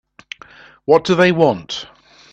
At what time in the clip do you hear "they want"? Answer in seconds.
1.13-1.85